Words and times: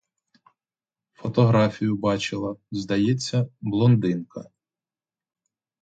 Фотографію 1.13 1.95
бачила, 1.97 2.55
здається— 2.71 3.47
блондинка. 3.61 4.51